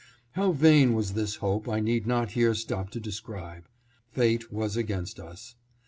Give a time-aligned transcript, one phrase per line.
[0.31, 3.69] How vain was this hope I need not here stop to describe.
[4.09, 5.53] Fate was against us.